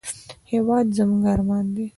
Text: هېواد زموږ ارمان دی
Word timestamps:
هېواد 0.51 0.85
زموږ 0.97 1.23
ارمان 1.33 1.65
دی 1.75 1.85